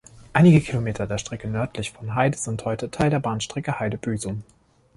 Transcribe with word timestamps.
Einige 0.33 0.61
Kilometer 0.61 1.05
der 1.05 1.19
Strecke 1.19 1.47
nördlich 1.47 1.91
von 1.91 2.15
Heide 2.15 2.35
sind 2.35 2.65
heute 2.65 2.89
Teil 2.89 3.11
der 3.11 3.19
Bahnstrecke 3.19 3.79
Heide–Büsum. 3.79 4.41